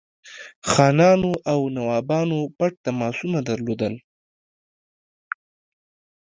خانانو 0.71 1.31
او 1.51 1.59
نوابانو 1.77 2.39
پټ 2.57 2.71
تماسونه 2.85 3.39
درلودل. 3.49 3.93